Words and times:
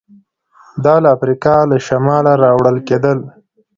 دا 0.83 0.95
له 1.03 1.09
افریقا 1.15 1.55
له 1.71 1.77
شماله 1.87 2.33
راوړل 2.43 2.77
کېدل 2.87 3.19